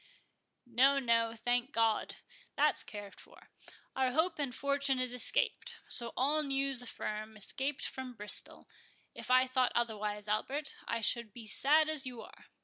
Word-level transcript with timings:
"No, 0.65 0.97
no—thank 0.97 1.71
God, 1.73 2.15
that's 2.55 2.81
cared 2.81 3.19
for; 3.19 3.51
our 3.95 4.11
Hope 4.13 4.39
and 4.39 4.55
Fortune 4.55 4.97
is 4.97 5.13
escaped, 5.13 5.79
so 5.87 6.11
all 6.17 6.41
news 6.41 6.81
affirm, 6.81 7.37
escaped 7.37 7.85
from 7.85 8.15
Bristol—if 8.15 9.29
I 9.29 9.45
thought 9.45 9.71
otherwise, 9.75 10.27
Albert, 10.27 10.75
I 10.87 11.01
should 11.01 11.31
be 11.33 11.43
as 11.43 11.53
sad 11.53 11.87
as 11.87 12.07
you 12.07 12.23
are. 12.23 12.47